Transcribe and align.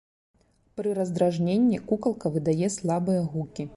Пры 0.79 0.93
раздражненні 0.99 1.79
кукалка 1.91 2.33
выдае 2.39 2.67
слабыя 2.77 3.21
гукі. 3.37 3.63